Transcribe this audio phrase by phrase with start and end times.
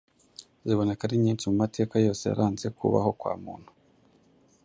[0.67, 3.71] Ziboneka ari nyinshi mu mateka yose yaranze kubaho kwa muntu.